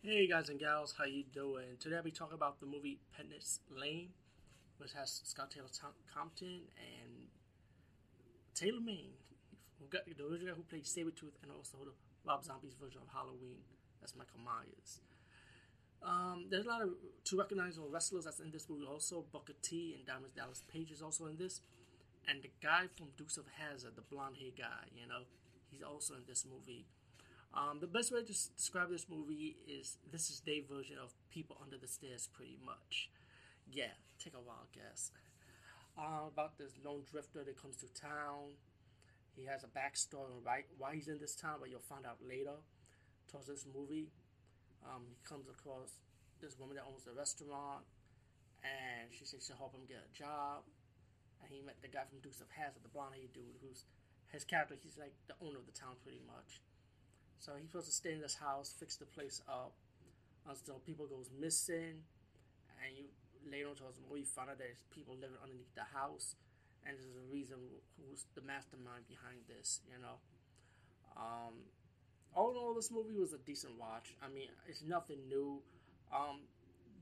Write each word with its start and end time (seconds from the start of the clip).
Hey 0.00 0.28
guys 0.28 0.48
and 0.48 0.60
gals, 0.60 0.94
how 0.96 1.06
you 1.06 1.24
doing? 1.34 1.74
Today 1.80 1.96
I'll 1.96 2.04
be 2.04 2.12
talking 2.12 2.36
about 2.36 2.60
the 2.60 2.66
movie 2.66 3.00
Penance 3.16 3.58
Lane, 3.68 4.10
which 4.78 4.92
has 4.92 5.22
Scout 5.24 5.50
Taylor 5.50 5.66
Compton 6.14 6.70
and 6.78 7.26
Tyler 8.54 8.78
Mane, 8.78 9.18
who 9.80 9.86
got 9.90 10.02
the 10.06 10.14
original 10.24 10.54
who 10.54 10.62
played 10.62 10.84
Sabretooth 10.84 11.34
and 11.42 11.50
also 11.50 11.78
the 11.82 11.90
Rob 12.24 12.44
Zombie's 12.44 12.74
version 12.80 13.02
of 13.02 13.08
Halloween. 13.12 13.58
That's 14.00 14.14
Michael 14.14 14.38
Myers. 14.38 15.00
Um, 16.00 16.46
there's 16.48 16.66
a 16.66 16.68
lot 16.68 16.82
of 16.82 16.90
two 17.24 17.36
recognizable 17.36 17.90
wrestlers 17.90 18.24
that's 18.24 18.38
in 18.38 18.52
this 18.52 18.68
movie 18.70 18.86
also. 18.86 19.24
Booker 19.32 19.54
T 19.62 19.96
and 19.98 20.06
Diamond 20.06 20.32
Dallas 20.36 20.62
Page 20.72 20.92
is 20.92 21.02
also 21.02 21.26
in 21.26 21.38
this. 21.38 21.60
And 22.28 22.40
the 22.44 22.50
guy 22.62 22.86
from 22.96 23.08
Dukes 23.16 23.36
of 23.36 23.46
Hazzard, 23.58 23.96
the 23.96 24.02
blonde 24.02 24.36
hair 24.38 24.54
guy, 24.56 24.86
you 24.94 25.08
know, 25.08 25.26
he's 25.72 25.82
also 25.82 26.14
in 26.14 26.22
this 26.28 26.46
movie. 26.46 26.86
Um, 27.54 27.80
the 27.80 27.86
best 27.86 28.12
way 28.12 28.20
to 28.20 28.26
describe 28.26 28.90
this 28.90 29.06
movie 29.08 29.56
is 29.66 29.96
this 30.12 30.28
is 30.28 30.40
their 30.44 30.60
version 30.68 30.96
of 31.02 31.14
People 31.30 31.56
Under 31.62 31.78
the 31.78 31.88
Stairs, 31.88 32.28
pretty 32.32 32.58
much. 32.64 33.08
Yeah, 33.70 33.96
take 34.22 34.34
a 34.34 34.40
wild 34.40 34.68
guess. 34.72 35.12
Uh, 35.96 36.28
about 36.28 36.58
this 36.58 36.72
lone 36.84 37.02
drifter 37.10 37.42
that 37.44 37.60
comes 37.60 37.76
to 37.78 37.88
town. 37.92 38.54
He 39.34 39.46
has 39.46 39.64
a 39.64 39.70
backstory 39.72 40.34
right 40.44 40.66
why 40.76 40.94
he's 40.94 41.08
in 41.08 41.18
this 41.18 41.34
town, 41.34 41.56
but 41.60 41.70
you'll 41.70 41.88
find 41.88 42.04
out 42.04 42.18
later. 42.20 42.60
Towards 43.28 43.48
this 43.48 43.66
movie, 43.68 44.08
um, 44.84 45.04
he 45.04 45.16
comes 45.20 45.48
across 45.48 46.00
this 46.40 46.56
woman 46.56 46.76
that 46.80 46.88
owns 46.88 47.04
a 47.04 47.12
restaurant, 47.12 47.84
and 48.64 49.12
she 49.12 49.28
says 49.28 49.44
she'll 49.44 49.60
help 49.60 49.76
him 49.76 49.84
get 49.84 50.00
a 50.00 50.12
job. 50.16 50.64
And 51.44 51.52
he 51.52 51.60
met 51.60 51.76
the 51.84 51.92
guy 51.92 52.08
from 52.08 52.24
Dukes 52.24 52.40
of 52.40 52.48
Hazzard, 52.48 52.82
the 52.82 52.88
blonde-haired 52.88 53.36
dude, 53.36 53.60
who's 53.60 53.84
his 54.32 54.48
character. 54.48 54.80
He's 54.80 54.96
like 54.96 55.12
the 55.28 55.36
owner 55.44 55.60
of 55.60 55.68
the 55.68 55.76
town, 55.76 56.00
pretty 56.00 56.24
much 56.24 56.64
so 57.38 57.52
he's 57.58 57.70
supposed 57.70 57.86
to 57.86 57.94
stay 57.94 58.12
in 58.12 58.20
this 58.20 58.36
house, 58.36 58.74
fix 58.78 58.96
the 58.96 59.06
place 59.06 59.42
up 59.48 59.72
until 60.48 60.78
people 60.80 61.06
goes 61.06 61.30
missing, 61.38 62.02
and 62.82 62.90
you 62.96 63.04
later 63.50 63.68
on 63.68 63.76
towards 63.76 63.96
the 63.96 64.04
movie 64.08 64.24
find 64.24 64.50
out 64.50 64.58
there's 64.58 64.82
people 64.90 65.14
living 65.14 65.38
underneath 65.42 65.72
the 65.74 65.86
house, 65.94 66.34
and 66.86 66.96
there's 66.96 67.16
a 67.16 67.26
reason 67.30 67.56
who's 67.96 68.26
the 68.34 68.42
mastermind 68.42 69.06
behind 69.08 69.38
this. 69.46 69.80
You 69.86 70.00
know, 70.02 70.18
um, 71.16 71.68
all 72.34 72.50
in 72.50 72.56
all, 72.56 72.74
this 72.74 72.90
movie 72.90 73.14
was 73.14 73.32
a 73.32 73.38
decent 73.38 73.78
watch. 73.78 74.14
I 74.22 74.28
mean, 74.28 74.48
it's 74.66 74.82
nothing 74.82 75.18
new. 75.28 75.62
Um, 76.12 76.42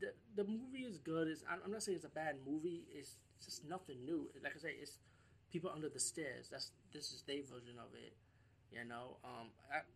the 0.00 0.16
the 0.36 0.48
movie 0.48 0.88
is 0.88 0.98
good. 0.98 1.28
It's, 1.28 1.44
I'm 1.44 1.70
not 1.70 1.82
saying 1.82 1.96
it's 1.96 2.08
a 2.08 2.12
bad 2.16 2.36
movie. 2.46 2.84
It's, 2.90 3.16
it's 3.36 3.46
just 3.46 3.68
nothing 3.68 4.04
new. 4.04 4.28
Like 4.42 4.56
I 4.56 4.60
say, 4.60 4.74
it's 4.80 4.98
people 5.52 5.70
under 5.72 5.88
the 5.88 6.00
stairs. 6.00 6.48
That's 6.50 6.72
this 6.92 7.12
is 7.12 7.22
their 7.26 7.42
version 7.42 7.76
of 7.76 7.92
it. 7.94 8.16
You 8.72 8.88
know, 8.88 9.20
um, 9.20 9.52
the 9.68 9.91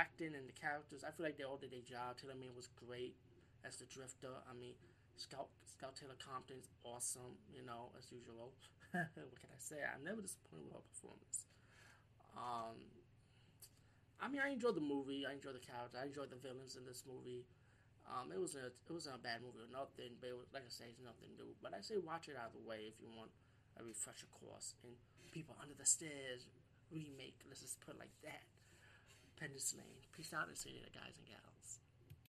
acting 0.00 0.32
and 0.32 0.48
the 0.48 0.56
characters, 0.56 1.04
I 1.04 1.12
feel 1.12 1.28
like 1.28 1.36
they 1.36 1.44
all 1.44 1.60
did 1.60 1.76
their 1.76 1.84
job. 1.84 2.16
Tyler 2.16 2.32
Mane 2.32 2.56
was 2.56 2.72
great 2.72 3.12
as 3.60 3.76
the 3.76 3.84
Drifter. 3.84 4.32
I 4.48 4.56
mean, 4.56 4.72
Scout 5.20 5.52
Scout 5.68 5.92
Taylor 5.92 6.16
Compton's 6.16 6.72
awesome. 6.80 7.36
You 7.52 7.60
know, 7.60 7.92
as 8.00 8.08
usual. 8.08 8.56
what 8.96 9.36
can 9.36 9.52
I 9.52 9.60
say? 9.60 9.84
I'm 9.84 10.00
never 10.00 10.24
disappointed 10.24 10.72
with 10.72 10.80
her 10.80 10.86
performance. 10.88 11.44
Um, 12.32 12.80
I 14.18 14.26
mean, 14.32 14.40
I 14.40 14.50
enjoyed 14.50 14.74
the 14.74 14.84
movie. 14.84 15.28
I 15.28 15.36
enjoyed 15.36 15.54
the 15.54 15.62
character. 15.62 16.00
I 16.00 16.08
enjoyed 16.08 16.32
the 16.32 16.40
villains 16.40 16.74
in 16.80 16.88
this 16.88 17.04
movie. 17.04 17.44
Um, 18.08 18.32
it 18.32 18.40
was 18.40 18.56
a 18.56 18.72
it 18.72 18.90
wasn't 18.90 19.20
a 19.20 19.22
bad 19.22 19.44
movie 19.44 19.60
or 19.60 19.70
nothing, 19.70 20.16
but 20.18 20.32
was, 20.32 20.48
like 20.50 20.64
I 20.64 20.72
say, 20.72 20.88
it's 20.88 21.04
nothing 21.04 21.36
new. 21.36 21.52
But 21.60 21.76
I 21.76 21.84
say 21.84 22.00
watch 22.00 22.26
it 22.32 22.40
either 22.40 22.62
way 22.64 22.88
if 22.88 22.96
you 22.98 23.12
want 23.12 23.30
a 23.76 23.84
refresher 23.84 24.26
course. 24.32 24.74
And 24.82 24.96
people 25.30 25.54
under 25.60 25.76
the 25.76 25.86
stairs 25.86 26.48
remake. 26.90 27.38
Let's 27.46 27.62
just 27.62 27.78
put 27.84 27.94
it 27.94 28.00
like 28.00 28.16
that. 28.24 28.42
Penance 29.40 29.72
Lane. 29.72 30.04
Peace 30.12 30.34
out 30.36 30.48
later, 30.66 30.92
guys 30.92 31.16
and 31.16 31.24
gals. 31.24 31.80